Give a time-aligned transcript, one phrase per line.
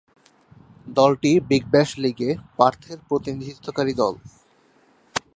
[0.97, 4.13] দলটি big bash লীগে পার্থের প্রতিনিধিত্বকারী দল।